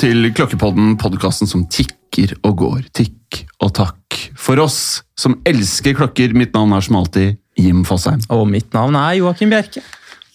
[0.00, 2.80] til Klokkepodden, podkasten som tikker og går.
[2.96, 4.18] Tikk og takk.
[4.38, 8.22] For oss som elsker klokker, mitt navn er som alltid Jim Fosheim.
[8.34, 9.82] Og mitt navn er Joakim Bjerke.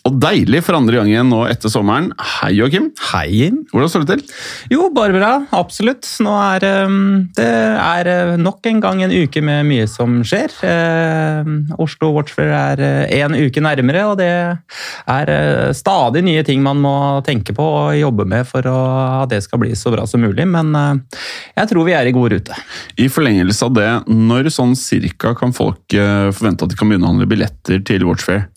[0.10, 2.08] Og deilig for andre gang igjen nå etter sommeren.
[2.18, 2.88] Hei, Joakim.
[3.12, 3.60] Hei, Jim.
[3.70, 4.38] Hvordan står det til?
[4.74, 5.32] Jo, bare bra.
[5.54, 6.08] Absolutt.
[6.26, 10.56] Nå er um, det er uh, nok en gang en uke med mye som skjer.
[10.66, 16.64] Uh, Oslo Watchfair er én en uke nærmere, og det er uh, stadig nye ting
[16.66, 16.96] man må
[17.28, 20.48] tenke på og jobbe med for at det skal bli så bra som mulig.
[20.50, 21.22] Men uh,
[21.54, 22.58] jeg tror vi er i god rute.
[22.98, 27.06] I forlengelse av det, når sånn cirka kan folk uh, forvente at de kan begynne
[27.06, 28.48] å handle billetter til Watchfair?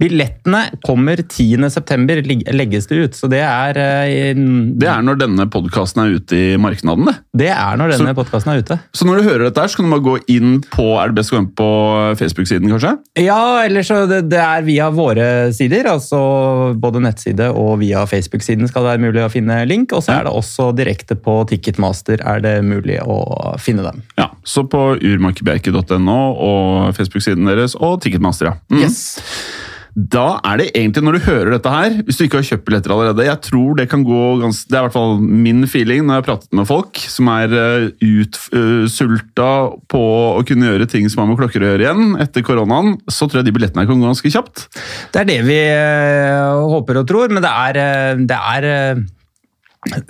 [0.00, 2.42] Billettene kommer 10.9.
[2.52, 4.42] legges det ut, så det er uh,
[4.80, 7.14] Det er når denne podkasten er ute i markedet, det.
[7.44, 8.78] Det er når denne podkasten er ute.
[8.94, 11.18] Så når du hører dette, her, så kan du bare gå inn på Er det
[11.20, 11.68] best å gå inn på
[12.20, 12.94] Facebook-siden, kanskje?
[13.22, 16.20] Ja, eller så det, det er via våre sider, altså
[16.78, 19.94] både nettside og via Facebook-siden skal det være mulig å finne link.
[19.96, 23.18] Og så er det også direkte på Ticketmaster er det mulig å
[23.62, 24.02] finne dem.
[24.18, 28.56] Ja, Så på urmakebjerke.no og Facebook-siden deres og Ticketmaster, ja.
[28.72, 28.82] Mm.
[28.84, 29.02] Yes.
[29.92, 32.94] Da er det egentlig, når du hører dette her, hvis du ikke har kjøpt billetter
[32.94, 36.14] allerede Jeg tror det kan gå ganske Det er i hvert fall min feeling når
[36.14, 37.52] jeg har pratet med folk som er
[38.00, 39.50] utsulta
[39.92, 40.02] på
[40.38, 43.42] å kunne gjøre ting som har med klokker å gjøre igjen etter koronaen, så tror
[43.42, 44.66] jeg de billettene kan gå ganske kjapt.
[45.12, 49.02] Det er det vi eh, håper og tror, men det er, eh, det er eh,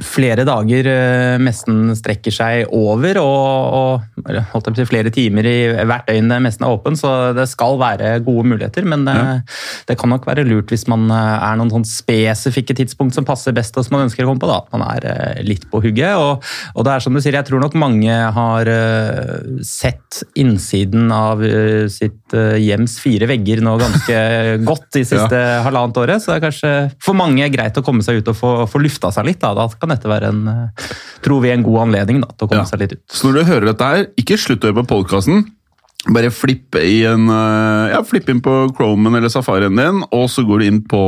[0.05, 6.34] flere dager eh, messen strekker seg over, og, og på flere timer i hvert døgn
[6.45, 8.84] messen er åpen, så det skal være gode muligheter.
[8.84, 9.17] Men det,
[9.89, 13.56] det kan nok være lurt hvis man eh, er noen sånn spesifikke tidspunkt som passer
[13.56, 14.51] best og som man ønsker å komme på.
[14.51, 16.20] da, at Man er eh, litt på hugget.
[16.20, 16.45] Og,
[16.77, 21.41] og det er som du sier, jeg tror nok mange har eh, sett innsiden av
[21.47, 24.20] eh, sitt eh, hjems fire vegger nå ganske
[24.69, 28.20] godt de siste halvannet året, så det er kanskje for mange greit å komme seg
[28.20, 29.41] ut og få, få lufta seg litt.
[29.41, 30.86] da, da kan dette være en, eh,
[31.23, 32.70] tror vi, en god anledning da, til å komme Ja.
[32.70, 33.02] seg litt ut.
[33.08, 35.45] Så når du hører dette her, ikke slutt å høre på podkasten.
[36.11, 40.58] Bare flipp, en, eh, ja, flipp inn på Chromen eller Safarien din, og så går
[40.58, 40.98] du inn på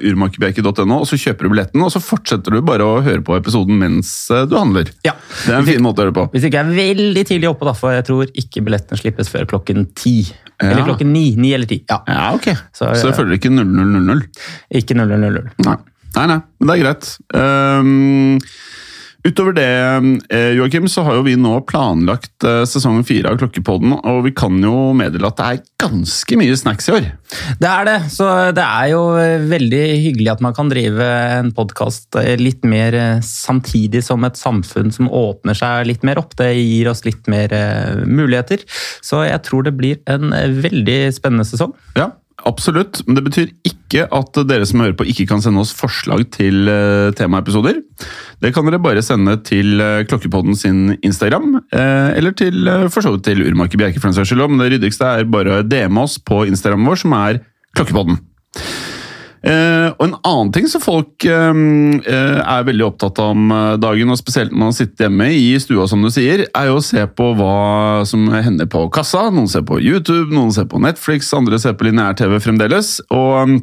[0.00, 3.76] eh, og så kjøper du billetten, og så fortsetter du bare å høre på episoden
[3.78, 4.88] mens du handler.
[5.04, 5.12] Ja.
[5.44, 6.30] Det er en fin måte å høre på.
[6.32, 9.44] Hvis ikke jeg er veldig tidlig oppe, da, for jeg tror ikke billettene slippes før
[9.44, 10.32] klokken ti.
[10.62, 10.70] Ja.
[10.72, 11.36] Eller klokken ni.
[11.36, 11.82] Ni eller ti.
[11.88, 12.00] Ja.
[12.08, 12.48] Ja, ok.
[12.72, 14.24] Så, Så jeg følger ikke 0000.
[14.80, 15.52] Ikke 0000.
[15.66, 15.76] Nei.
[16.18, 17.12] Nei, nei, men det er greit.
[17.34, 18.38] Um,
[19.26, 19.68] utover det,
[20.32, 24.32] eh, Joakim, så har jo vi nå planlagt eh, sesong fire av Klokkepodden, og vi
[24.36, 27.08] kan jo meddele at det er ganske mye snacks i år.
[27.60, 27.96] Det er det.
[28.14, 29.02] Så det er jo
[29.50, 34.94] veldig hyggelig at man kan drive en podkast litt mer eh, samtidig som et samfunn
[34.94, 36.36] som åpner seg litt mer opp.
[36.38, 38.64] Det gir oss litt mer eh, muligheter.
[39.04, 41.76] Så jeg tror det blir en veldig spennende sesong.
[41.98, 42.12] Ja,
[42.46, 43.00] absolutt.
[43.06, 46.68] Men det betyr ikke at dere som hører på, ikke kan sende oss forslag til
[46.70, 47.80] eh, temaepisoder.
[48.42, 53.14] Det kan dere bare sende til eh, Klokkepodden sin Instagram, eh, eller til for så
[53.14, 54.44] vidt til Urmaker Bjerke, for den saks skyld.
[54.52, 57.42] Men det ryddigste er bare å DM oss på Instagrammen vår, som er
[57.76, 58.22] Klokkepodden.
[59.48, 61.60] Eh, og en annen ting som folk eh,
[62.02, 65.54] eh, er veldig opptatt av om eh, dagen, og spesielt når man sitter hjemme i
[65.62, 69.28] stua, som du sier, er jo å se på hva som hender på kassa.
[69.32, 72.98] Noen ser på YouTube, noen ser på Netflix, andre ser på lineær-TV fremdeles.
[73.08, 73.58] Og mm,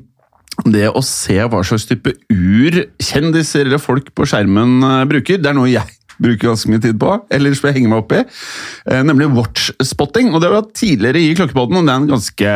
[0.72, 5.51] det å se hva slags type ur kjendiser eller folk på skjermen eh, bruker, det
[5.51, 8.22] er noe jeg bruker ganske mye tid på, eller som jeg henger meg opp i,
[8.92, 10.31] eh, nemlig watchspotting.
[10.34, 12.53] Og det har vi hatt tidligere i Klokkepodden, og det er en ganske,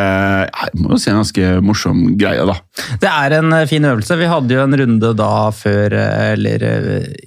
[0.50, 2.58] jeg må jo si en ganske morsom greie, da.
[3.02, 4.20] Det er en eh, fin øvelse.
[4.20, 6.66] Vi hadde jo en runde da før, eh, eller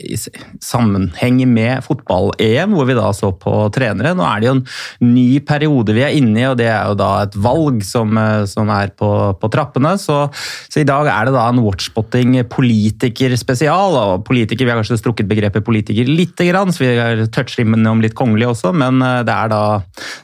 [0.03, 0.19] i
[0.62, 4.15] sammenheng med fotball-EM, hvor vi da så på trenere.
[4.16, 4.65] Nå er det jo en
[5.12, 8.16] ny periode vi er inne i, og det er jo da et valg som,
[8.48, 9.10] som er på,
[9.41, 9.94] på trappene.
[10.00, 10.25] Så,
[10.72, 13.98] så i dag er det da en watchspotting politikerspesial.
[14.03, 18.15] Og politiker, vi har kanskje strukket begrepet politiker lite grann, så vi toucher innom litt
[18.19, 19.63] kongelig også, men eh, det er da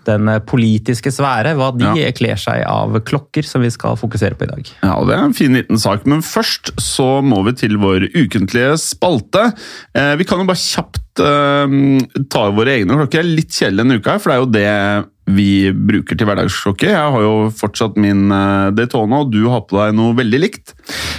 [0.08, 2.12] den eh, politiske sfære, hva de Ja.
[2.14, 4.70] kler seg av klokker, som vi skal fokusere på i dag.
[4.82, 8.08] Ja, og Det er en fin liten sak, men først så må vi til vår
[8.14, 9.48] ukentlige spalte.
[9.94, 13.18] Eh, vi kan jo bare kjapt ta våre egne klokker.
[13.24, 16.88] Er litt kjedelig denne uka, for det er jo det vi bruker til hverdagssjokket.
[16.94, 20.72] Jeg har jo fortsatt min eh, Daytona, og du har på deg noe veldig likt.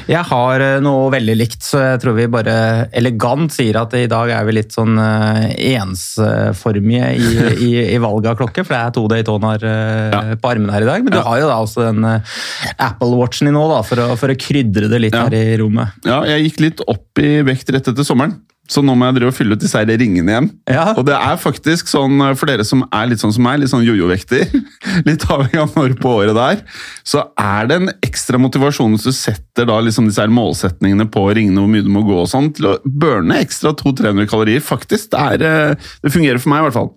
[0.10, 2.56] Jeg har eh, noe veldig likt, så jeg tror vi bare
[2.98, 5.46] elegant sier at i dag er vi litt sånn eh,
[5.78, 7.30] ensformige i,
[7.68, 10.22] i, i valget av klokke, for det er to Daytonaer Ja.
[10.42, 11.04] på armene her i dag.
[11.06, 11.26] Men du Ja.
[11.30, 14.90] har jo da også den Apple Watchen i nå, da, for å, for å krydre
[14.92, 15.26] det litt Ja.
[15.28, 15.94] her i rommet.
[16.06, 18.40] Ja, jeg gikk litt opp i vekt rett etter sommeren.
[18.70, 20.50] Så nå må jeg drive og fylle ut disse her ringene igjen.
[20.70, 20.86] Ja.
[20.94, 23.86] Og det er faktisk sånn, for dere som er litt sånn som meg, litt sånn
[23.88, 24.54] jojo-vekter,
[25.10, 26.64] litt avhengig av når på året det er,
[27.08, 31.26] så er det en ekstra motivasjon hvis du setter da liksom disse her målsetningene på
[31.34, 34.64] ringene, hvor mye du må gå og sånn, til å burne ekstra 200-300 kalorier.
[34.64, 36.94] Faktisk, det, er, eh, det fungerer for meg i hvert fall.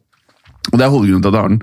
[0.71, 1.63] Og det er hovedgrunnen til at jeg har den.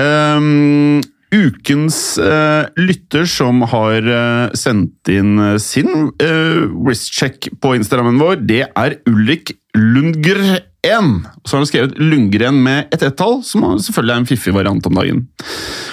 [0.00, 8.18] Ehm, ukens eh, lytter som har eh, sendt inn eh, sin uh, wristcheck på Instagrammen
[8.20, 11.22] vår, det er Ulrik Lundgren.
[11.44, 14.96] Så har han skrevet Lundgren med et ett-tall, som selvfølgelig er en fiffig variant om
[14.98, 15.26] dagen.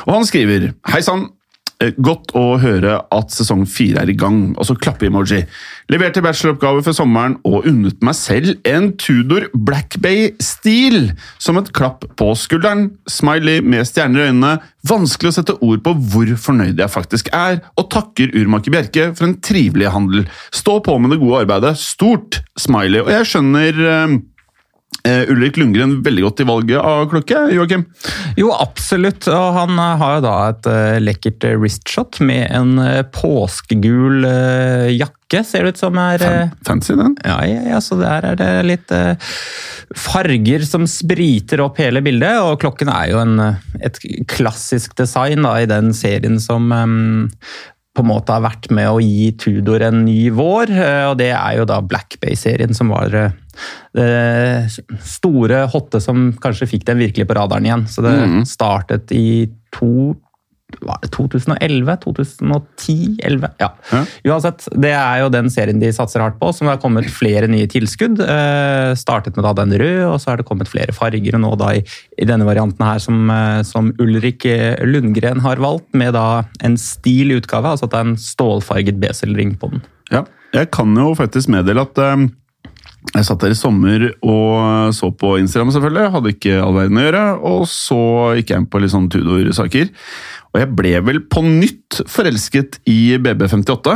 [0.08, 1.28] Og han skriver Hei sann.
[1.84, 4.56] Eh, Godt å høre at sesong fire er i gang.
[4.58, 5.44] Og så klappe-emoji.
[5.94, 12.08] Leverte bacheloroppgave for sommeren og unnet meg selv en Tudor Black Bay-stil som et klapp
[12.18, 12.90] på skulderen.
[13.10, 14.56] Smiley med stjerner i øynene.
[14.90, 19.28] Vanskelig å sette ord på hvor fornøyd jeg faktisk er, og takker urmaker Bjerke for
[19.28, 20.26] en trivelig handel.
[20.56, 21.76] Stå på med det gode arbeidet.
[21.82, 23.04] Stort smiley.
[23.06, 24.18] Og jeg skjønner eh,
[25.32, 27.86] Ulrik Lundgren veldig godt i valget av klokke, Joakim.
[28.38, 29.28] Jo, absolutt.
[29.32, 34.28] Og han eh, har jo da et eh, lekkert eh, wristshot med en eh, påskegul
[34.28, 37.18] eh, jakke, ser det ut som er eh, Fancy, den.
[37.26, 39.16] Ja, ja, ja, så der er det litt eh,
[39.98, 44.00] farger som spriter opp hele bildet, og klokken er jo en, eh, et
[44.30, 47.26] klassisk design da, i den serien som um,
[47.98, 51.34] på en måte har vært med å gi Tudor en ny vår, eh, og det
[51.34, 53.16] er jo da Black Bay-serien som var
[53.98, 57.88] eh, store hotte som kanskje fikk den virkelig på radaren igjen.
[57.92, 58.40] Så det mm.
[58.50, 59.28] startet i
[59.76, 60.16] to
[60.84, 61.96] var det 2011?
[62.04, 63.18] 2010?
[63.24, 63.50] 11?
[63.58, 63.70] Ja.
[63.92, 64.02] Ja.
[64.28, 67.70] Uansett, det er jo den serien de satser hardt på, som har kommet flere nye
[67.72, 68.20] tilskudd.
[68.20, 71.38] Eh, startet med da den røde, og så har det kommet flere farger.
[71.40, 71.86] Og nå da i,
[72.20, 76.76] i denne varianten her som, eh, som Ulrik eh, Lundgren har valgt, med da en
[76.82, 79.86] stil utgave, altså at det er en stålfarget beselring på den.
[80.12, 80.26] Ja,
[80.56, 82.28] jeg kan jo faktisk meddele at eh,
[83.16, 86.12] jeg satt der i sommer og så på Instagram, selvfølgelig.
[86.16, 87.24] Hadde ikke all verden å gjøre.
[87.50, 88.02] Og så
[88.38, 89.94] gikk jeg inn på litt sånn Tudor-saker.
[90.54, 93.96] Og jeg ble vel på nytt forelsket i BB58.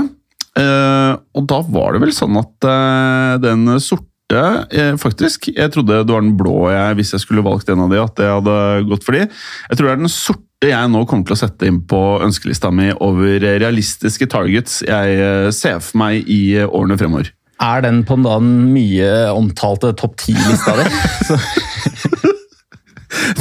[0.62, 6.02] Eh, og da var det vel sånn at eh, den sorte eh, faktisk, Jeg trodde
[6.04, 8.56] det var den blå jeg, hvis jeg skulle valgt en av de, at det hadde
[8.92, 9.28] gått for de.
[9.28, 12.70] Jeg tror det er den sorte jeg nå kommer til å sette inn på ønskelista
[12.76, 17.32] mi over realistiske targets jeg eh, ser for meg i eh, årene fremover.
[17.62, 20.86] Er den på den mye omtalte topp ti-lista di?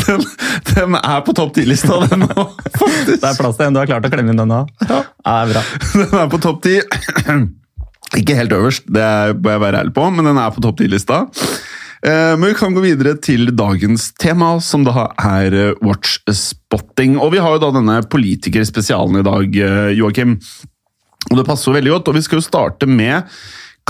[0.00, 0.22] Den,
[0.74, 2.44] den er på topp ti-lista, den nå,
[2.74, 3.20] faktisk.
[3.22, 4.58] Det er plass til en du har klart å klemme inn den nå?
[4.82, 5.62] Ja, det er bra.
[6.00, 6.72] Den er på topp ti.
[8.18, 9.06] Ikke helt øverst, det
[9.38, 11.20] bør jeg være ærlig på, men den er på topp 10-lista.
[12.02, 15.86] Eh, Men vi kan gå videre til dagens tema, som da er watchspotting.
[15.86, 17.16] watch-spotting.
[17.22, 20.34] Og vi har jo da denne politikerspesialen i dag, eh, Joakim.
[21.30, 23.22] Og det passer jo veldig godt, og vi skal jo starte med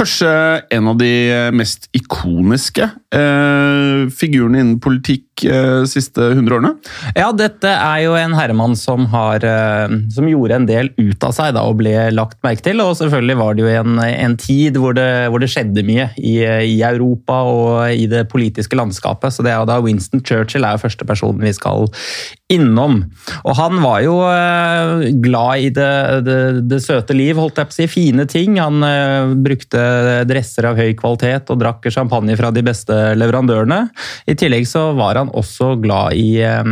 [0.00, 0.32] kanskje
[0.73, 1.12] en av de
[1.52, 6.73] mest ikoniske eh, figurene innen politikk eh, siste 100 årene.
[7.17, 11.35] Ja, dette er jo en herremann som, har, eh, som gjorde en del ut av
[11.37, 12.83] seg da, og ble lagt merke til.
[12.85, 16.37] Og selvfølgelig var det jo en, en tid hvor det, hvor det skjedde mye i,
[16.45, 19.35] i Europa og i det politiske landskapet.
[19.35, 21.89] Så det er da Winston Churchill er jo første personen vi skal
[22.51, 23.05] innom.
[23.47, 25.93] Og han var jo eh, glad i det,
[26.27, 26.39] det,
[26.71, 27.89] det søte liv, holdt jeg på å si.
[27.91, 28.59] Fine ting.
[28.61, 28.83] Han
[29.43, 29.81] brukte
[30.29, 33.81] dresser av høy kvalitet og drakk champagne fra de beste leverandørene.
[34.31, 36.64] I tillegg så var han også glad i eh,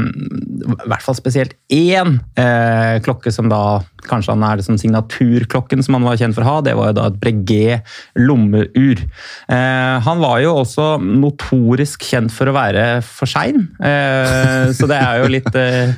[0.58, 5.82] i hvert fall spesielt én eh, klokke som da kanskje han er det som signaturklokken
[5.84, 6.56] som han var kjent for å ha.
[6.64, 9.02] Det var jo da et Breguet lommeur.
[9.50, 14.98] Eh, han var jo også notorisk kjent for å være for sein, eh, så det
[14.98, 15.92] er jo litt eh,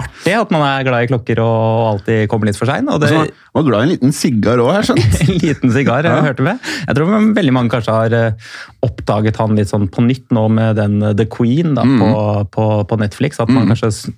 [0.00, 2.88] artig at man er glad i klokker og alltid kommer litt for sein.
[2.90, 5.20] Og det, Så han var glad i en liten sigar òg, har jeg skjønt.
[5.26, 6.18] en liten sigar, Ja.
[6.24, 6.58] hørte med.
[6.88, 8.50] Jeg tror veldig mange kanskje har eh,
[8.82, 12.10] oppdaget han litt sånn på nytt nå med den eh, The Queen da, på,
[12.54, 13.40] på, på Netflix.
[13.42, 14.10] At man kanskje s-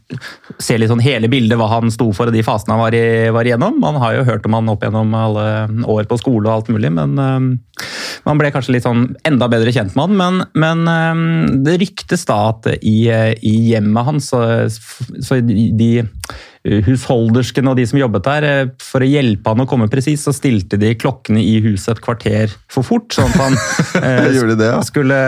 [0.65, 3.29] ser litt sånn hele bildet hva han sto for og de fasene han var, i,
[3.35, 3.77] var igjennom.
[3.83, 5.47] Man har jo hørt om han opp gjennom alle
[5.91, 7.85] år på skole og alt mulig, men eh,
[8.25, 10.17] man ble kanskje litt sånn enda bedre kjent med han.
[10.21, 14.43] Men, men eh, det ryktes da at i, eh, i hjemmet hans, så,
[15.21, 15.93] så de
[16.65, 20.33] husholdersken og de som jobbet der, eh, for å hjelpe han å komme presis, så
[20.33, 23.59] stilte de klokkene i huset et kvarter for fort, sånn at han
[24.01, 24.81] eh, det, ja?
[24.87, 25.19] skulle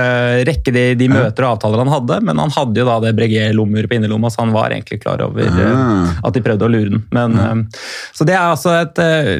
[0.48, 2.20] rekke de, de møter og avtaler han hadde.
[2.24, 5.44] Men han hadde jo da det Breguet-lommer på innerlomma, så han var egentlig klar over
[5.44, 6.12] eh, Ah.
[6.24, 7.02] at de prøvde å lure den.
[7.12, 7.80] Men, eh,
[8.16, 9.36] så det er altså et eh,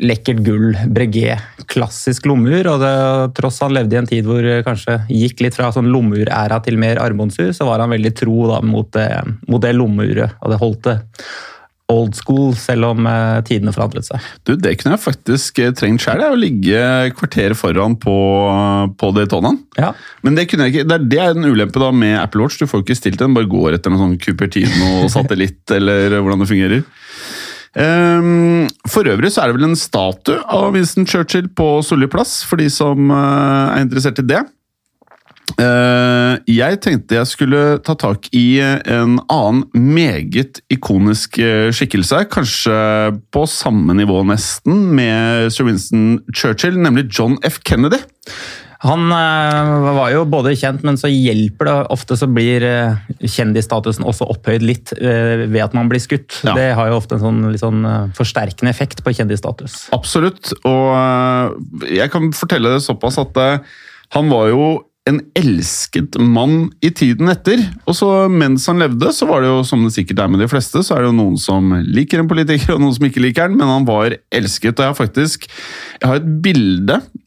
[0.00, 2.66] lekkert gull Breguet, klassisk lommeur.
[2.72, 2.94] Og det,
[3.38, 7.00] tross han levde i en tid hvor kanskje gikk litt fra sånn lommeuræra til mer
[7.02, 9.08] armbåndsur, så var han veldig tro da, mot det,
[9.48, 11.00] mot det lommeuret, og det holdt det
[11.92, 14.28] old school, selv om eh, tidene forandret seg.
[14.48, 16.80] Du, Det kunne jeg faktisk uh, trengt sjøl, å ligge
[17.18, 18.14] kvarteret foran på,
[18.96, 19.60] på Daytonaen.
[19.76, 19.92] Ja.
[20.24, 22.56] Men det kunne jeg ikke, det er, det er en ulempe da med Apple Watch.
[22.60, 26.50] Du får ikke stilt den, bare går etter noen sånn Cupertino satellitt, eller hvordan det
[26.54, 26.86] fungerer.
[27.74, 32.42] Um, for øvrig så er det vel en statue av Winston Churchill på Solli plass,
[32.46, 34.44] for de som uh, er interessert i det.
[35.58, 42.22] Uh, jeg tenkte jeg skulle ta tak i en annen meget ikonisk eh, skikkelse.
[42.32, 42.76] Kanskje
[43.34, 47.60] på samme nivå nesten med Sir Winston Churchill, nemlig John F.
[47.66, 48.00] Kennedy.
[48.84, 54.04] Han uh, var jo både kjent, men så hjelper det ofte så blir uh, kjendisstatusen
[54.04, 56.40] også opphøyd litt uh, ved at man blir skutt.
[56.44, 56.56] Ja.
[56.56, 57.84] Det har jo ofte en sånn, sånn
[58.16, 59.86] forsterkende effekt på kjendisstatus.
[59.96, 63.38] Absolutt, og jeg kan fortelle det såpass at
[64.14, 64.66] han var jo
[65.04, 67.60] en elsket mann i tiden etter.
[67.84, 70.48] Og så mens han levde, så var det jo som det sikkert er med de
[70.48, 73.50] fleste, så er det jo noen som liker en politiker, og noen som ikke liker
[73.50, 74.78] den, men han var elsket.
[74.78, 75.48] Og jeg har faktisk
[76.00, 77.23] jeg har et bilde eh,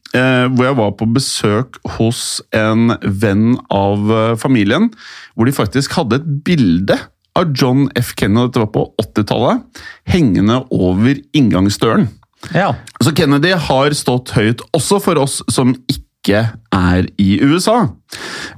[0.54, 4.88] hvor jeg var på besøk hos en venn av eh, familien,
[5.34, 6.96] hvor de faktisk hadde et bilde
[7.38, 8.14] av John F.
[8.18, 12.08] Kennedy, dette var på 80-tallet, hengende over inngangsdøren.
[12.54, 12.72] Ja.
[13.02, 16.44] Så Kennedy har stått høyt også for oss som ikke
[16.78, 17.84] er i USA.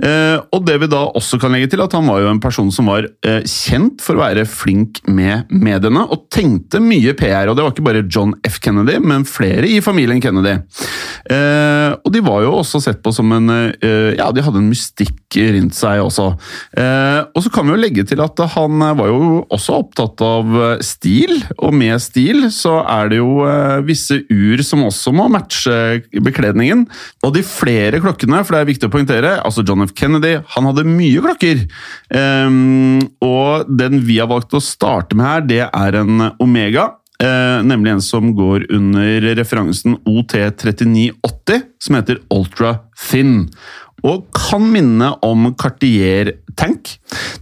[0.00, 2.70] Eh, og det vi da også kan legge til, at han var jo en person
[2.72, 7.50] som var eh, kjent for å være flink med mediene, og tenkte mye PR.
[7.50, 8.60] Og det var ikke bare John F.
[8.62, 10.56] Kennedy, men flere i familien Kennedy.
[11.30, 15.34] Eh, og de var jo også sett på som en Ja, de hadde en mystikk
[15.34, 16.26] rundt seg også.
[16.30, 21.32] og så kan vi jo legge til at han var jo også opptatt av stil,
[21.58, 23.40] og med stil så er det jo
[23.86, 26.86] visse ur som også må matche bekledningen.
[27.26, 29.94] Og de flere klokkene, for det er viktig å poengtere, altså John F.
[29.96, 31.66] Kennedy, han hadde mye klokker.
[32.10, 36.94] Um, og den vi har valgt å starte med her, det er en Omega.
[37.20, 43.50] Uh, nemlig en som går under referansen OT3980, som heter Ultra Thin
[44.06, 46.94] og kan minne om Cartier Tank.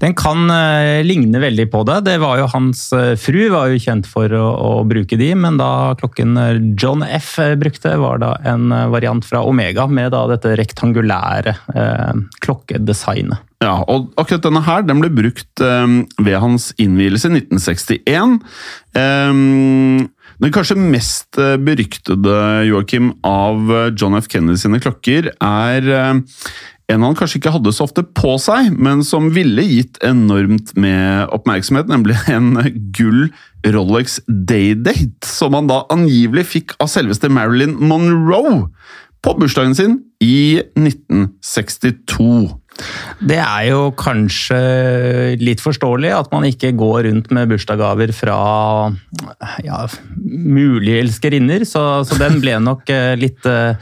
[0.02, 2.00] Den kan uh, ligne veldig på det.
[2.08, 5.58] Det var jo Hans uh, fru var jo kjent for å, å, bruke de, men
[5.60, 10.54] da klokken eh, John F brukte, var da en variant fra Omega med da dette
[10.58, 13.44] rektangulære uh, klokkedesignet.
[13.64, 18.36] Ja, og akkurat denne her den ble brukt ved hans innvielse i 1961.
[18.94, 20.06] Um,
[20.38, 22.35] den kanskje mest eh, beryktede
[22.68, 24.28] Joachim, av eh, John F.
[24.30, 26.21] Kennedy sine klokker er eh,
[26.88, 31.28] en han kanskje ikke hadde så ofte på seg, men som ville gitt enormt med
[31.37, 32.54] oppmerksomhet, nemlig en
[32.97, 33.28] gull
[33.66, 38.71] Rolex Day-Date, som han da angivelig fikk av selveste Marilyn Monroe
[39.25, 42.47] på bursdagen sin i 1962.
[43.18, 44.58] Det er jo kanskje
[45.40, 48.38] litt forståelig at man ikke går rundt med bursdagsgaver fra
[49.66, 49.80] ja,
[50.18, 53.75] mulige elskerinner, så, så, den ble nok eh, litt uh,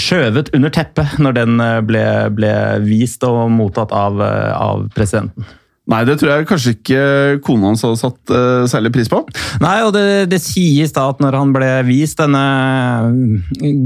[0.00, 2.04] skjøvet under teppet når den eh, ble,
[2.36, 2.52] ble
[2.84, 5.48] vist og mottatt av, av presidenten.
[5.90, 7.04] Nei, det tror jeg kanskje ikke
[7.42, 9.22] kona hans hadde satt uh, særlig pris på.
[9.62, 12.44] Nei, og det, det, sies da at når han ble vist denne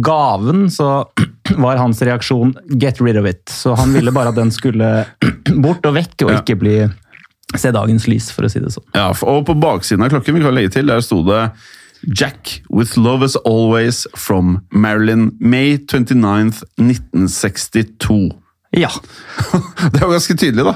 [0.04, 1.06] gaven, så
[1.64, 3.46] var hans reaksjon 'get rid of it'.
[3.48, 5.06] Så han ville bare at den skulle
[5.64, 6.76] bort og vekk, og ikke bli
[7.54, 8.86] se dagens lys, for å si det sånn.
[8.96, 11.46] Ja, Og på baksiden av klokken vi kan legge til, der sto det
[12.04, 18.43] Jack with love as always from Marilyn, May 29th 1962.
[18.74, 18.90] Ja.
[19.92, 20.74] det var ganske tydelig, da.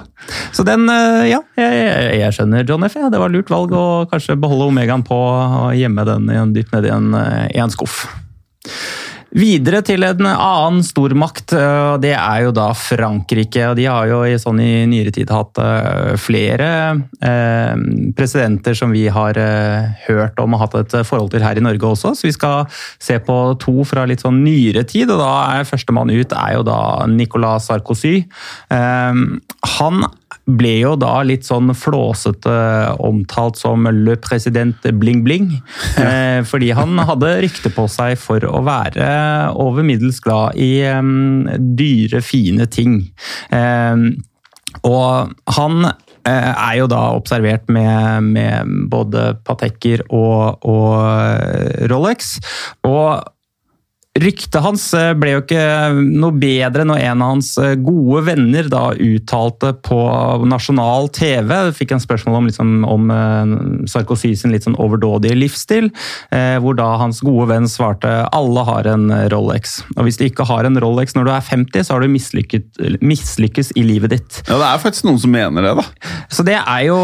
[0.52, 2.96] Så den, eh, ja, jeg, jeg skjønner John F.
[3.00, 3.10] Ja.
[3.12, 7.12] Det var lurt valg å kanskje beholde Omegaen på og gjemme den dypt nedi en,
[7.18, 8.04] eh, i en skuff.
[9.36, 13.66] Videre til en annen stormakt, og det er jo da Frankrike.
[13.68, 16.68] og De har jo i, sånn i nyere tid hatt eh, flere
[17.20, 17.74] eh,
[18.16, 19.36] presidenter som vi har
[20.06, 22.14] hørt om og hatt et forhold til her i Norge også.
[22.16, 25.12] Så vi skal se på to fra litt sånn nyere tid.
[25.12, 26.80] og da er Førstemann ut er jo da
[27.12, 28.22] Nicolas Sarkozy.
[28.68, 30.08] Han
[30.48, 32.54] ble jo da litt sånn flåsete
[33.04, 35.50] omtalt som le president bling-bling.
[35.98, 36.08] Ja.
[36.48, 39.08] fordi han hadde rykte på seg for å være
[39.58, 40.80] over middels glad i
[41.78, 43.00] dyre, fine ting.
[44.86, 52.36] Og han eh, er jo da observert med, med både Patekker og, og Rolex.
[52.86, 53.24] Og
[54.18, 58.66] Ryktet hans eh, ble jo ikke noe bedre når en av hans eh, gode venner
[58.70, 59.98] da uttalte på
[60.48, 63.52] nasjonal TV Fikk en spørsmål om, liksom, om eh,
[63.90, 65.88] Sarkozy sin litt sånn overdådige livsstil,
[66.62, 69.78] hvor da hans gode venn svarte alle har en Rolex.
[69.96, 73.72] Og hvis du ikke har en Rolex når du er 50, så har du mislykkes
[73.78, 74.40] i livet ditt.
[74.48, 76.14] Ja, det er faktisk noen som mener det, da.
[76.32, 76.98] Så det er jo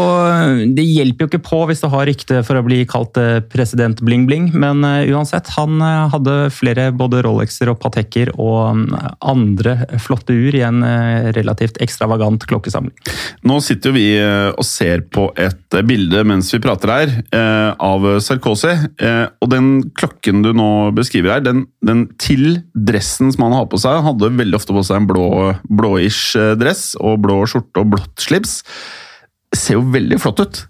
[0.77, 3.17] Det hjelper jo ikke på hvis du har rykte for å bli kalt
[3.51, 5.81] president bling bling, men uansett, han
[6.13, 8.83] hadde flere både både Rolexer og Patekker og um,
[9.25, 12.95] andre flotte ur i en uh, relativt ekstravagant klokkesamling.
[13.47, 17.11] Nå sitter jo vi uh, og ser på et uh, bilde mens vi prater her,
[17.81, 18.71] av Sarkozy.
[19.41, 23.79] Og den klokken du nå beskriver her, den, den til dressen som han har på
[23.81, 25.27] seg, hadde veldig ofte på seg en blå,
[25.67, 28.61] blåish dress og blå skjorte og blått slips
[29.59, 30.61] ser jo veldig flott ut.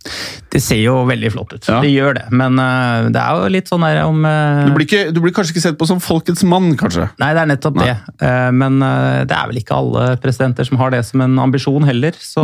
[0.56, 1.82] Det ser jo veldig flott ut, ja.
[1.84, 2.26] det gjør det.
[2.36, 5.34] Men uh, det er jo litt sånn her om uh, du, blir ikke, du, blir
[5.36, 7.10] kanskje ikke sett på som folkets mann, kanskje?
[7.22, 7.90] Nei, det er nettopp Nei.
[7.90, 7.98] det.
[8.24, 12.16] Uh, men det er vel ikke alle presidenter som har det som en ambisjon heller.
[12.20, 12.44] Så,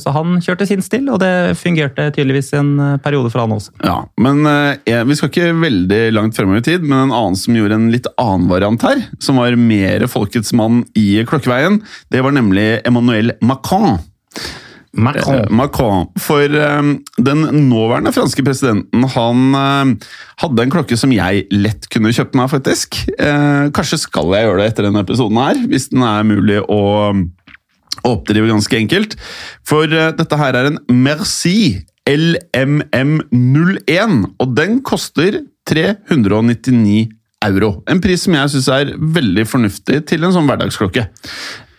[0.00, 2.72] så han kjørte sin stil, og det fungerte tydeligvis en
[3.04, 3.74] periode for han også.
[3.84, 4.42] Ja, men
[4.86, 7.90] jeg, Vi skal ikke veldig langt fremover i tid, men en annen som gjorde en
[7.92, 11.80] litt annen variant her, som var mer folkets mann i Klokkeveien,
[12.12, 13.98] det var nemlig Emmanuel Macron.
[14.94, 15.34] Macron.
[15.34, 16.06] Eh, Macron.
[16.20, 20.10] For um, den nåværende franske presidenten han uh,
[20.42, 23.00] hadde en klokke som jeg lett kunne kjøpt meg, faktisk.
[23.18, 26.82] Uh, kanskje skal jeg gjøre det etter denne episoden her, hvis den er mulig å,
[28.04, 29.18] oppdrive ganske enkelt.
[29.66, 31.58] For uh, dette her er en Merci
[32.04, 37.08] LMM01, og den koster 399
[37.44, 37.70] euro.
[37.90, 41.06] En pris som jeg syns er veldig fornuftig til en sånn hverdagsklokke.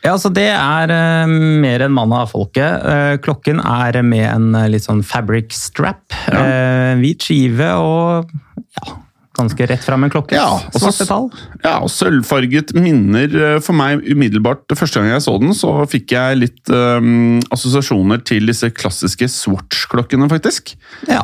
[0.06, 1.32] Ja, altså Det er uh,
[1.62, 2.86] mer enn mann av folket.
[2.86, 6.06] Uh, klokken er med en uh, litt sånn fabric strap.
[6.30, 6.96] Ja.
[7.00, 8.30] hvit skive og
[8.78, 8.94] ja,
[9.38, 10.38] ganske rett fram en klokke.
[10.38, 11.30] Ja, svarte tall.
[11.64, 16.40] Ja, og sølvfarget minner for meg umiddelbart Første gang jeg så den, så fikk jeg
[16.40, 20.74] litt um, assosiasjoner til disse klassiske Swatch-klokkene, faktisk.
[21.10, 21.22] Ja.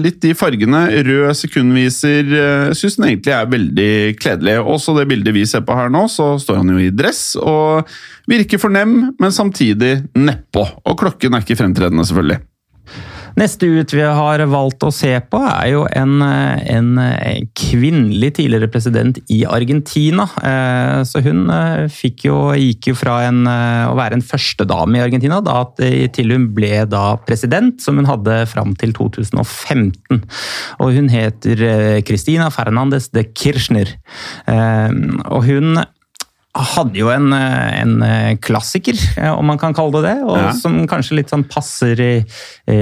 [0.00, 0.84] litt de fargene.
[1.06, 2.32] Rød sekundviser.
[2.32, 4.58] Uh, Syns den egentlig er veldig kledelig.
[4.62, 7.22] Også det bildet vi ser på her nå, så står han jo i dress.
[7.38, 7.88] og
[8.28, 10.66] Virker fornem, men samtidig nedpå.
[10.84, 12.42] Og klokken er ikke fremtredende, selvfølgelig.
[13.38, 16.88] Neste ut vi har valgt å se på, er jo en, en
[17.54, 20.24] kvinnelig tidligere president i Argentina.
[20.42, 24.98] Eh, så hun eh, fikk jo, gikk jo fra en, eh, å være en førstedame
[24.98, 30.24] i Argentina da, til hun ble da president, som hun hadde fram til 2015.
[30.82, 31.62] Og hun heter
[32.08, 33.94] Cristina Fernandez de Kirchner.
[34.48, 35.78] Og hun
[36.74, 37.98] hadde jo en, en,
[38.42, 38.98] klassiker,
[39.32, 40.16] om man kan kalle det det.
[40.26, 40.52] Og ja.
[40.58, 42.12] som kanskje litt sånn passer i,
[42.70, 42.80] i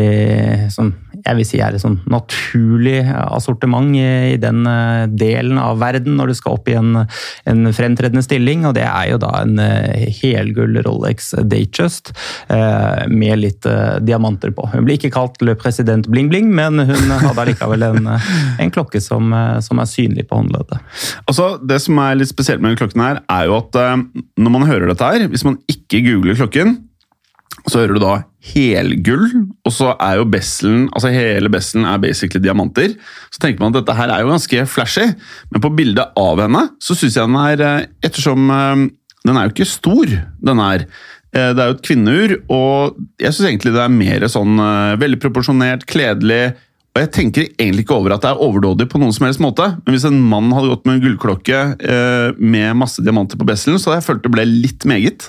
[0.73, 0.95] som
[1.27, 6.31] jeg vil si er et sånn naturlig assortiment i, den eh, delen av verden når
[6.31, 7.03] du skal opp i en,
[7.51, 8.65] en fremtredende stilling.
[8.69, 12.13] Og det er jo da en uh, helgull Rolex Datejust
[12.51, 13.67] uh, med litt
[14.07, 14.69] diamanter på.
[14.73, 18.11] Hun blir ikke kalt Le President Bling Bling, men hun hadde allikevel en,
[18.63, 19.35] en klokke som,
[19.65, 20.81] som, er synlig på håndleddet.
[21.27, 24.91] Altså, det som er litt spesielt med klokken her, er jo at når man hører
[24.91, 26.77] dette her, hvis man ikke googler klokken
[27.67, 28.17] så hører du da
[28.53, 29.27] helgull,
[29.67, 32.95] og så er jo besselen altså Hele besselen er basically diamanter.
[33.35, 35.09] Så tenker man at dette her er jo ganske flashy,
[35.51, 38.87] men på bildet av henne så syns jeg den er eh, Ettersom eh,
[39.27, 40.13] den er jo ikke stor,
[40.47, 40.87] den er.
[41.35, 44.63] Eh, det er jo et kvinneur, og jeg syns egentlig det er mer sånn
[45.03, 46.55] veldig proporsjonert, kledelig.
[46.95, 49.67] Og jeg tenker egentlig ikke over at det er overdådig på noen som helst måte,
[49.83, 51.59] men hvis en mann hadde gått med en gullklokke
[52.39, 55.27] med masse diamanter på besselen, så hadde jeg følt det ble litt meget.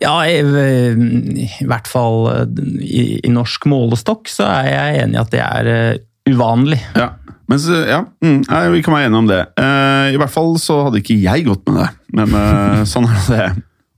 [0.00, 2.44] Ja, i, i hvert fall eh,
[2.80, 6.80] i, i, norsk målestokk så er jeg enig i at det er uh, uvanlig.
[6.96, 7.12] Ja,
[7.50, 8.44] Mens, ja mm,
[8.76, 9.40] vi kan være enige om det.
[9.58, 11.88] Uh, I hvert fall så hadde ikke jeg gått med det,
[12.20, 13.48] men uh, sånn er det.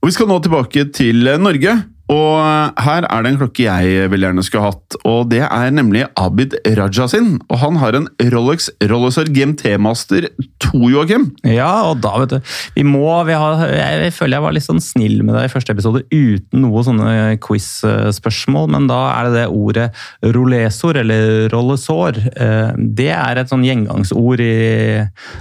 [0.01, 1.77] Og Vi skal nå tilbake til Norge.
[2.11, 6.03] Og her er det en klokke jeg vil gjerne skulle hatt, og det er nemlig
[6.19, 7.37] Abid Raja sin.
[7.47, 10.27] Og han har en Rolex Rollesor GMT Master
[10.65, 11.29] 2, Joakim.
[11.47, 14.83] Ja, og da, vet du Vi må vi har, Jeg føler jeg var litt sånn
[14.83, 19.45] snill med deg i første episode uten noe sånne quiz-spørsmål, men da er det det
[19.53, 19.87] ordet
[20.35, 22.19] rollesor, eller rollesor.
[22.19, 24.53] Eh, det er et sånn gjengangsord i,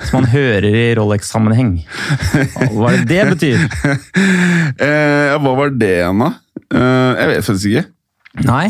[0.06, 1.74] som man hører i Rolex-sammenheng.
[2.76, 3.66] Hva er det det betyr?
[4.86, 6.32] eh, hva var det igjen, da?
[6.72, 7.84] Uh, jeg vet faktisk ikke.
[8.48, 8.66] Nei.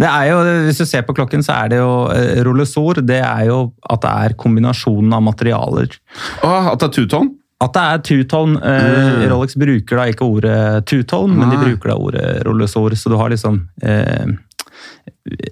[0.00, 3.02] Det er jo, Hvis du ser på klokken, så er det jo uh, rullesor.
[3.06, 5.94] Det er jo at det er kombinasjonen av materialer.
[6.46, 7.36] Oh, at det er two-tone?
[7.60, 8.58] At det er two-tone.
[8.58, 9.24] Uh, mm.
[9.34, 12.96] Rolex bruker da ikke ordet two-tone, men de bruker da ordet rullesor.
[12.98, 13.62] Så du har liksom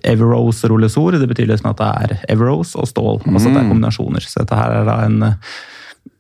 [0.09, 1.19] Everose rullesor.
[1.21, 3.21] Det betyr liksom at det er Everose og stål.
[3.27, 3.35] Mm.
[3.35, 4.25] Altså at det er kombinasjoner.
[4.25, 5.35] Så dette her er da en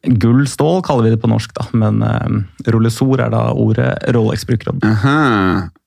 [0.08, 1.64] Gull stål kaller vi det på norsk, da.
[1.76, 4.78] Men uh, rullesor er da ordet Rolex bruker om.
[4.86, 5.16] Aha,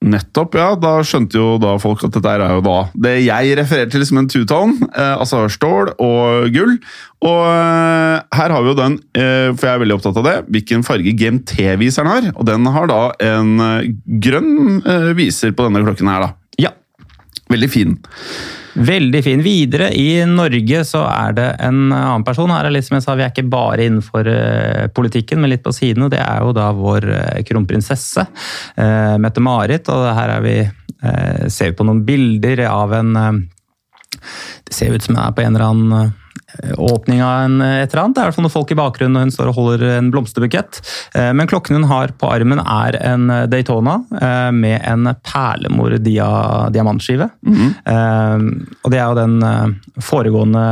[0.04, 0.74] nettopp, ja.
[0.80, 2.76] Da skjønte jo da folk at dette er jo da
[3.08, 4.90] det jeg refererer til som en two-tone.
[4.92, 6.76] uh, altså stål og gull.
[7.22, 10.38] Og uh, her har vi jo den, eh, for jeg er veldig opptatt av det,
[10.56, 12.30] hvilken farge GMT-viseren har.
[12.34, 13.52] Og den har da en
[14.26, 14.82] grønn
[15.18, 16.32] viser på denne klokken her, da.
[16.62, 16.74] Ja.
[17.52, 17.96] Veldig fin.
[18.74, 19.42] Veldig fin.
[19.44, 22.52] Videre i Norge så er det en annen person.
[22.54, 25.66] Her er litt som jeg sa, Vi er ikke bare innenfor uh, politikken, men litt
[25.66, 26.06] på siden.
[26.08, 29.92] og Det er jo da vår uh, kronprinsesse uh, Mette-Marit.
[29.92, 30.56] Og her er vi,
[31.50, 35.56] ser vi på noen bilder av en Det ser ut som hun er på en
[35.56, 36.12] eller annen
[36.78, 38.15] åpning av en, et eller annet.
[38.15, 40.12] Det er i hvert fall noen folk i bakgrunnen når hun står og holder en
[40.13, 40.82] blomsterbukett.
[41.17, 46.32] Eh, men klokken hun har på armen er en Daytona eh, med en perlemor dia,
[46.74, 47.30] diamantskive.
[47.48, 48.67] Mm -hmm.
[48.84, 50.65] Og det er jo den foregående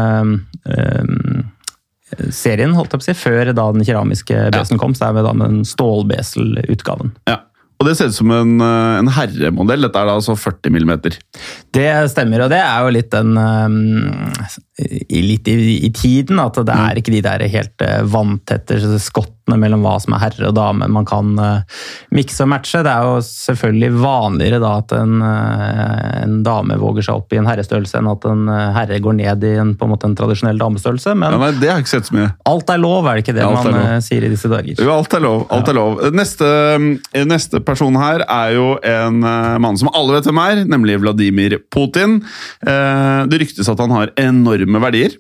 [2.29, 4.81] serien, holdt jeg på å si, før da den keramiske besen ja.
[4.81, 4.95] kom.
[4.95, 7.11] Så er vi da med den stålbeselutgaven.
[7.29, 7.37] Ja.
[7.79, 9.85] Og det ser ut som en, eh, en herremodell.
[9.87, 11.15] Dette er da altså 40 millimeter.
[11.71, 13.77] Det stemmer, og det er jo litt den um,
[15.09, 16.99] Litt i, i, tiden at det er mm.
[17.01, 18.79] ikke de der helt vanntette vanntette
[19.49, 21.63] skottene mellom hva som er herre og dame man kan uh,
[22.11, 22.83] mikse og matche.
[22.83, 27.39] Det er jo selvfølgelig vanligere da at en, uh, en dame våger seg opp i
[27.39, 30.59] en herrestørrelse enn at en herre går ned i en, på en, måte en tradisjonell
[30.59, 31.15] damestørrelse.
[31.15, 32.29] Men ja, men det har jeg ikke sett så mye.
[32.49, 34.79] alt er lov, er det ikke det ja, man sier i disse dager?
[34.79, 35.45] Jo, alt er lov.
[35.55, 35.99] Alt er lov.
[36.15, 36.49] Neste,
[37.29, 39.19] neste person her er jo en
[39.63, 42.19] mann som alle vet hvem er, nemlig Vladimir Putin.
[42.61, 45.17] Det ryktes at han har enorme verdier.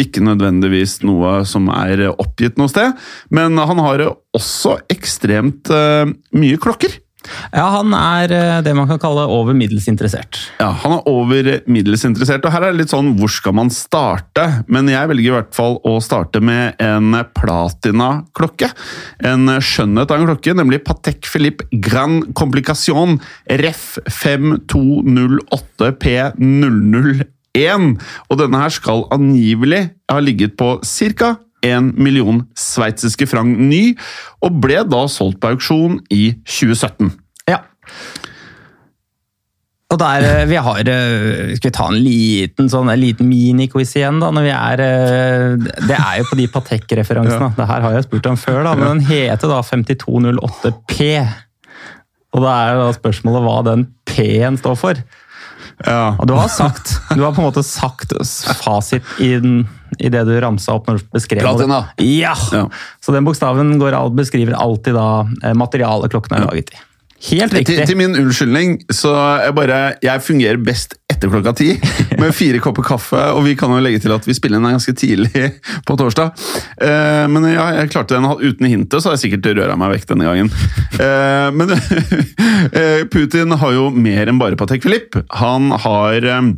[0.00, 2.94] Ikke nødvendigvis noe som er oppgitt noe sted,
[3.34, 7.00] men han har også ekstremt mye klokker.
[7.52, 10.38] Ja, han er eh, det man kan kalle over middels interessert.
[10.60, 13.70] Ja, han er over middels interessert, og her er det litt sånn hvor skal man
[13.74, 14.64] starte?
[14.72, 18.72] Men jeg velger i hvert fall å starte med en platina-klokke.
[19.28, 23.18] En skjønnhet av en klokke, nemlig Patek Philippe Grand Complication
[23.62, 23.98] Ref
[27.56, 28.00] 5208P001.
[28.30, 31.36] Og denne her skal angivelig ha ligget på ca.
[31.62, 33.92] 1 million sveitsiske franc ny,
[34.42, 37.12] og ble da solgt på auksjon i 2017.
[37.46, 37.60] Ja.
[39.92, 43.94] Og der, eh, vi har, eh, Skal vi ta en liten, sånn, en liten miniquiz
[43.94, 44.18] igjen?
[44.18, 47.52] da, når vi er, eh, Det er jo på de Patek-referansene.
[47.52, 47.54] Ja.
[47.56, 51.28] Det her har jeg spurt om før, da, men den heter da 5208P.
[52.34, 54.94] Og da er da spørsmålet hva den P-en står for.
[55.86, 56.14] Ja.
[56.18, 58.14] Og du har sagt, du har på en måte sagt
[58.62, 59.64] fasit i, den,
[59.98, 61.84] i det du ramsa opp når du beskrev Platina.
[61.98, 62.36] Ja.
[62.54, 62.64] ja.
[63.02, 65.08] Så den bokstaven går, beskriver alltid da
[65.42, 66.82] eh, materialet klokken er laget i.
[67.22, 67.76] Helt riktig.
[67.78, 69.12] Til, til, min unnskyldning, så
[69.44, 71.76] jeg bare Jeg fungerer best etter klokka ti
[72.18, 74.94] med fire kopper kaffe, og vi kan jo legge til at vi spiller den ganske
[74.98, 75.44] tidlig
[75.86, 76.34] på torsdag.
[76.82, 80.08] Eh, men ja, jeg klarte den uten hintet, så har jeg sikkert røra meg vekk
[80.10, 80.52] denne gangen.
[80.98, 81.74] Eh, men
[82.82, 85.24] eh, Putin har jo mer enn bare Patek Philippe.
[85.38, 86.52] Han har eh,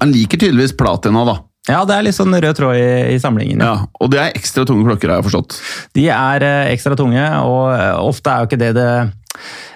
[0.00, 1.38] Han liker tydeligvis platina, da.
[1.70, 3.62] Ja, det er litt sånn rød tråd i, i, samlingen.
[3.62, 3.76] Ja.
[3.78, 5.60] ja, Og det er ekstra tunge klokker, har jeg forstått?
[5.96, 7.70] De er eh, ekstra tunge, og
[8.02, 8.90] ofte er jo ikke det det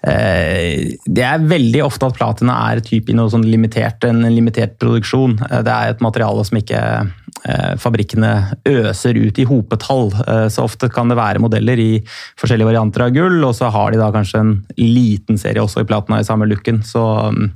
[0.03, 5.39] det er veldig ofte at platina er typ i noe sånn limitert, en limitert produksjon.
[5.49, 8.33] Eh, det er et materiale som ikke eh, fabrikkene
[8.69, 10.13] øser ut i hopetall.
[10.53, 11.91] Så ofte kan det være modeller i
[12.39, 15.89] forskjellige varianter av gull, og så har de da kanskje en liten serie også i
[15.89, 16.83] platina i samme looken.
[16.87, 17.03] Så
[17.35, 17.51] mm,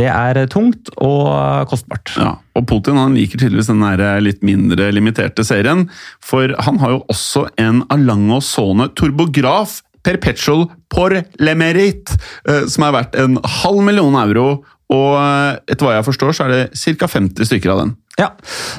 [0.00, 2.14] det er tungt og kostbart.
[2.16, 3.84] Ja, og Putin han liker tydeligvis den
[4.24, 5.88] litt mindre limiterte serien,
[6.22, 12.12] for han har jo også en Alango Sone turbograf Perpetual por l'Emerit,
[12.48, 14.46] eh, som er verdt en halv million euro.
[14.90, 16.62] Og eh, etter hva jeg forstår, så er det
[16.98, 17.10] ca.
[17.10, 17.96] 50 stykker av den.
[18.20, 18.28] Ja,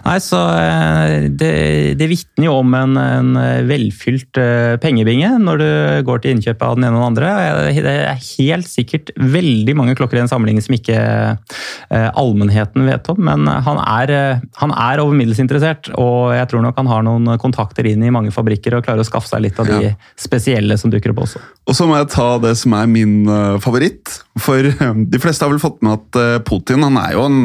[0.05, 1.51] Nei, så eh, Det,
[1.99, 3.31] det vitner jo om en, en,
[3.67, 5.69] velfylt eh, pengebinge når du
[6.07, 7.31] går til innkjøp av den ene og den andre.
[7.73, 13.09] Det er helt sikkert veldig mange klokker i en samling som ikke eh, allmennheten vet
[13.13, 15.91] om, men han er, han er over middels interessert.
[15.99, 19.07] Og jeg tror nok han har noen kontakter inn i mange fabrikker og klarer å
[19.07, 19.93] skaffe seg litt av de ja.
[20.19, 21.43] spesielle som dukker opp også.
[21.69, 23.21] Og så må jeg ta det som er min
[23.63, 24.19] favoritt.
[24.41, 27.39] For de fleste har vel fått med at Putin han er jo en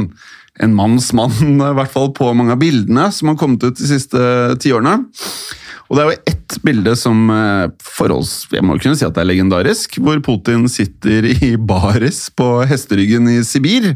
[0.62, 1.32] en manns mann,
[1.70, 4.20] i hvert fall på mange av bildene som har kommet ut de siste
[4.62, 5.00] tiårene.
[5.86, 9.22] Og det er jo ett bilde som eh, forholds, jeg må kunne si at det
[9.22, 13.92] er legendarisk, hvor Putin sitter i baris på hesteryggen i Sibir.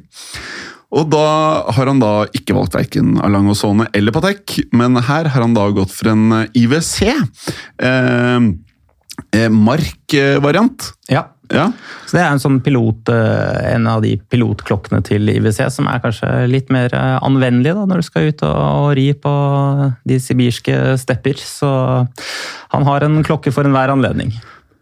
[0.91, 1.27] Og da
[1.71, 5.93] har han da ikke valgt verken Alangosone eller Patek, men her har han da gått
[5.95, 7.11] for en IWC.
[7.11, 8.49] Eh,
[9.39, 10.91] eh Mark-variant.
[11.11, 11.29] Ja.
[11.51, 11.71] Ja.
[12.07, 16.03] Så det er en sånn pilot, eh, en av de pilotklokkene til IWC som er
[16.03, 19.35] kanskje litt mer eh, anvendelig da, når du skal ut og, ri på
[20.11, 21.43] de sibirske stepper.
[21.43, 21.71] Så
[22.75, 24.33] han har en klokke for enhver anledning.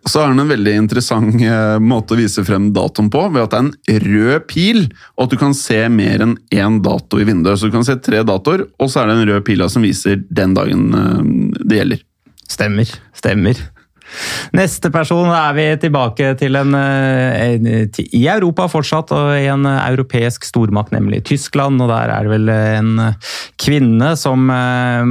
[0.08, 3.56] Så er den en veldig interessant eh, måte å vise frem datoen på, ved at
[3.56, 4.84] det er en rød pil,
[5.16, 7.60] og at du kan se mer enn én dato i vinduet.
[7.60, 10.20] Så du kan se tre datoer, og så er det en rød pila som viser
[10.28, 10.88] den dagen
[11.64, 12.06] det gjelder.
[12.48, 12.96] Stemmer.
[13.16, 13.60] Stemmer.
[14.56, 20.44] Neste person er vi tilbake til en, eh, i Europa fortsatt, og i en europeisk
[20.48, 21.80] stormakt, nemlig Tyskland.
[21.82, 23.14] Og der er det vel en
[23.60, 25.04] kvinne som eh,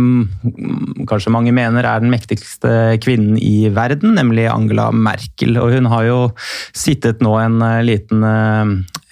[1.07, 5.57] kanskje mange mener er den mektigste kvinnen i verden, nemlig Angela Merkel.
[5.61, 6.19] Og hun har jo
[6.75, 8.23] sittet nå en eh, liten,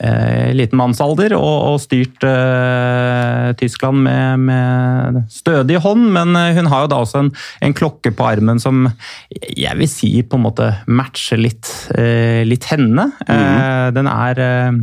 [0.03, 6.85] eh, liten mannsalder og, og styrt eh, Tyskland med, med, stødig hånd, men hun har
[6.85, 7.31] jo da også en,
[7.65, 8.87] en klokke på armen som
[9.29, 13.09] jeg vil si på en måte matcher litt, eh, litt henne.
[13.27, 13.95] Mm.
[13.95, 14.79] Den er eh,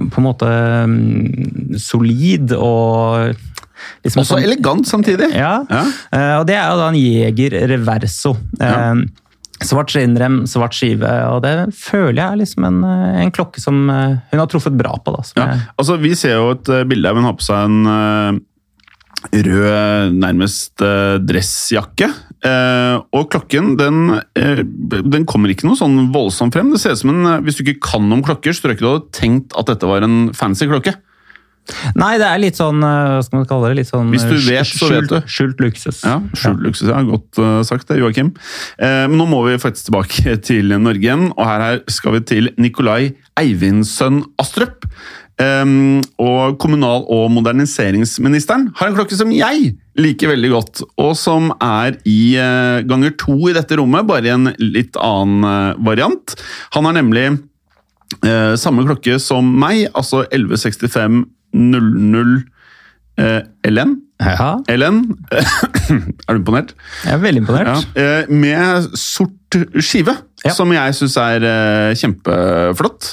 [0.00, 0.50] på en måte
[0.86, 3.32] mm, solid og
[4.04, 5.32] liksom Også sånn, elegant samtidig.
[5.34, 5.64] Ja.
[5.66, 5.82] ja.
[6.38, 8.36] og det er jo da en Jeger Reverso.
[8.60, 8.92] Ja.
[9.66, 14.40] Svart skinnrem, svart skive, og det føler jeg er liksom en, en, klokke som hun
[14.40, 15.12] har truffet bra på.
[15.12, 18.40] Da, ja, altså Vi ser jo et bilde av hun har på seg en
[19.36, 20.80] rød, nærmest
[21.28, 22.08] dressjakke.
[22.40, 26.70] Eh, og klokken den, eh, den, kommer ikke noe sånn voldsomt frem.
[26.72, 28.78] Det ser ut som en, eh, Hvis du ikke kan om klokker, så tror jeg
[28.78, 30.94] ikke du hadde tenkt at dette var en fancy klokke.
[31.98, 34.68] Nei, det er litt sånn hva skal man kalle det, litt sånn Hvis du vet,
[34.68, 35.18] så vet du.
[35.30, 36.02] Skjult luksus.
[36.06, 36.66] Ja, skjult ja.
[36.66, 37.00] luksus, ja.
[37.06, 38.32] Godt uh, sagt det, Joakim.
[38.80, 42.52] Eh, men nå må vi faktisk tilbake til Norge igjen, og her skal vi til
[42.60, 44.86] Nikolai Eivindsønn Astrup.
[45.40, 51.48] Um, og kommunal- og moderniseringsministeren har en klokke som jeg liker veldig godt, og som
[51.64, 56.36] er i uh, ganger to i dette rommet, bare i en litt annen variant.
[56.76, 57.30] Han har nemlig
[58.58, 62.40] samme klokke som meg, altså 1165 00
[63.68, 63.98] LN.
[64.20, 64.52] Ja.
[64.68, 65.02] LN.
[66.28, 66.74] er du imponert?
[67.04, 67.88] Jeg er veldig imponert.
[67.96, 70.14] Ja, med sort skive.
[70.44, 70.52] Ja.
[70.56, 73.08] Som jeg syns er eh, kjempeflott.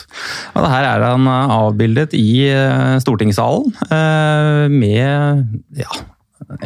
[0.54, 5.43] Og det her er han eh, avbildet i uh, stortingssalen uh, med
[5.76, 6.00] ja,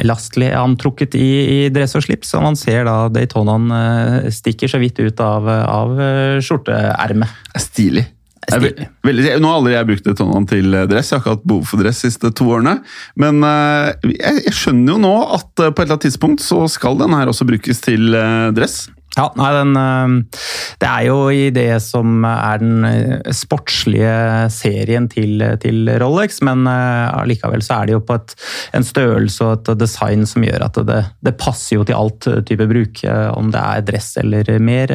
[0.06, 2.30] lastelig antrukket i, i, dress og slips.
[2.38, 5.96] Og man ser da Daytonaen stikker så vidt ut av, av
[6.44, 7.42] skjorteermet.
[7.58, 8.06] Stilig.
[8.50, 11.82] Veldig, nå har aldri jeg brukt Daytonaen til dress, jeg har ikke hatt behov for
[11.82, 12.78] dress de siste to årene.
[13.20, 17.14] Men jeg, jeg, skjønner jo nå at på et eller annet tidspunkt så skal den
[17.14, 18.10] her også brukes til
[18.56, 18.82] dress.
[19.12, 20.40] Ja, nei, den, eh,
[20.80, 26.64] Det er jo i det som er den eh, sportslige serien til, til Rolex, men
[26.66, 28.34] eh, allikevel så er det jo på et,
[28.72, 32.66] en størrelse og et design som gjør at det, det, passer jo til alt type
[32.70, 33.02] bruk,
[33.36, 34.92] om det er dress eller mer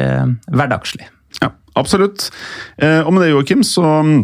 [0.48, 1.06] hverdagslig.
[1.42, 2.28] Ja, absolutt.
[2.78, 4.20] Og med det, Joakim, så mm,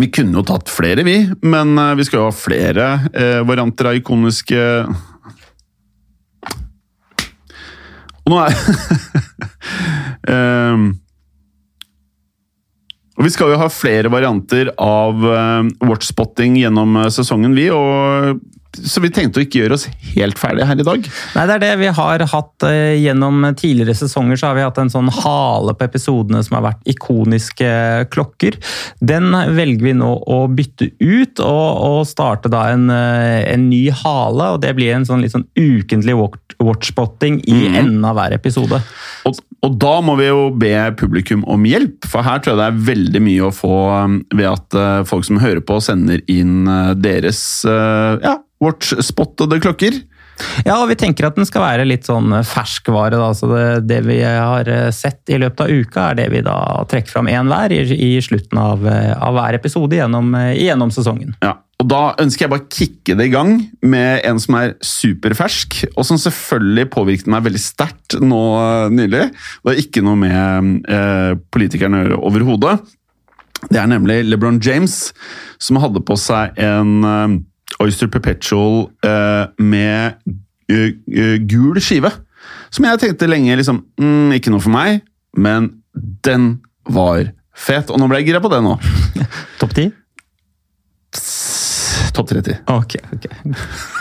[0.00, 2.88] vi kunne jo tatt flere, vi, men vi skal jo ha flere
[3.46, 4.60] varianter av ikoniske
[8.30, 8.52] Og nå er
[10.74, 10.90] um,
[13.20, 17.68] Og vi skal jo ha flere varianter av uh, watchspotting gjennom uh, sesongen, vi.
[17.68, 21.06] og så vi tenkte å ikke gjøre oss helt ferdige her i dag.
[21.34, 24.38] Nei, det er det vi har hatt eh, gjennom tidligere sesonger.
[24.38, 27.72] Så har vi hatt en sånn hale på episodene som har vært ikoniske
[28.14, 28.60] klokker.
[29.02, 33.88] Den velger vi nå å bytte ut og, og starte da en, eh, en, ny
[34.04, 34.52] hale.
[34.54, 36.14] og Det blir en sånn litt sånn ukentlig
[36.62, 37.80] watchspotting i mm.
[37.82, 38.80] enden av hver episode.
[39.26, 42.68] Og, og, da må vi jo be publikum om hjelp, for her tror jeg det
[42.70, 46.64] er veldig mye å få um, ved at uh, folk som hører på, sender inn
[46.68, 50.00] uh, deres uh, ja, watch-spottede klokker.
[50.66, 53.18] Ja, og vi tenker at den skal være litt sånn ferskvare.
[53.20, 53.30] Da.
[53.36, 56.58] Så det, det, vi har sett i løpet av uka, er det vi da
[56.90, 61.34] trekker fram én hver i, i, slutten av, av, hver episode gjennom, gjennom sesongen.
[61.44, 64.74] Ja, og Da ønsker jeg bare å kicke det i gang med en som er
[64.84, 68.42] superfersk, og som selvfølgelig påvirket meg veldig sterkt nå
[68.92, 69.30] nylig.
[69.64, 72.74] Det er ikke noe med eh, politikerne å gjøre overhodet.
[73.68, 75.10] Det er nemlig LeBron James,
[75.60, 77.38] som hadde på seg en eh,
[77.80, 80.18] Oyster Perpetual uh, med
[80.72, 82.12] uh, gul skive.
[82.70, 85.02] Som jeg tenkte lenge liksom mm, Ikke noe for meg,
[85.36, 85.70] men
[86.24, 87.90] den var fet.
[87.90, 88.76] Og nå ble jeg gira på det nå.
[89.60, 89.90] Topp ti?
[92.16, 92.62] Topp 30.
[92.70, 93.26] Ok, ok.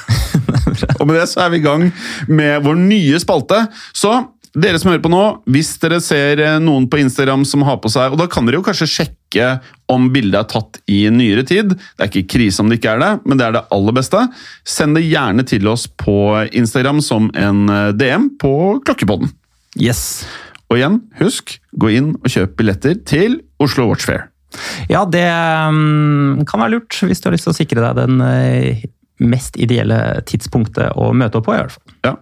[1.00, 1.90] og med det så er vi i gang
[2.30, 3.66] med vår nye spalte.
[3.94, 4.14] Så
[4.58, 7.92] dere som hører på nå, hvis dere ser eh, noen på Instagram som har på
[7.94, 9.50] seg Og da kan dere jo kanskje sjekke
[9.92, 11.76] om bildet er tatt i nyere tid.
[11.76, 14.24] Det er ikke krise om det ikke er det, men det er det aller beste.
[14.68, 16.18] Send det gjerne til oss på
[16.58, 18.54] Instagram som en eh, DM på
[18.86, 19.32] Klokkepodden.
[19.78, 20.26] Yes.
[20.70, 24.28] Og igjen, husk, gå inn og kjøp billetter til Oslo Watch Fair.
[24.90, 25.26] Ja, det
[25.70, 28.86] um, kan være lurt hvis du har lyst til å sikre deg den uh,
[29.20, 31.98] mest ideelle tidspunktet å møte opp på, i hvert fall.
[32.08, 32.14] Ja.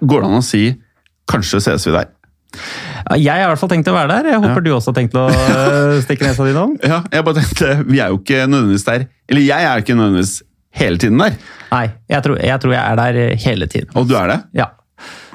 [0.00, 0.62] Går det an å si
[1.28, 2.08] 'kanskje ses vi der'?
[3.18, 4.30] Jeg har i hvert fall tenkt å være der.
[4.32, 4.64] Jeg håper Ja.
[4.64, 6.74] du også har tenkt å uh, stikke nesa di innom.
[6.82, 9.06] Ja, jeg bare tenkte, Vi er jo ikke nødvendigvis der.
[9.28, 10.42] Eller jeg er ikke nødvendigvis
[10.78, 11.36] hele tiden der.
[11.72, 13.88] Nei, jeg tror, jeg tror jeg er der hele tiden.
[13.94, 14.42] Og du er det?
[14.54, 14.66] Ja.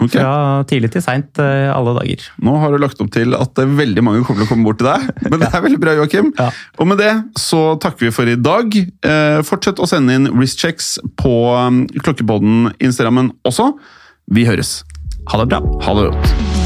[0.02, 0.20] Okay.
[0.20, 2.26] Fra tidlig til seint uh, alle dager.
[2.44, 4.90] Nå har du lagt opp til at veldig mange kommer til å komme bort til
[4.90, 5.06] deg.
[5.32, 6.34] Men det er veldig bra, Joakim.
[6.38, 6.50] Ja.
[6.82, 8.74] Og med det så takker vi for i dag.
[8.76, 13.72] Eh, fortsett å sende inn wristchecks på um, Klokkepodden Instagrammen også.
[14.34, 14.82] Vi høres.
[15.32, 15.60] Ha det bra.
[15.82, 16.63] Ha det godt.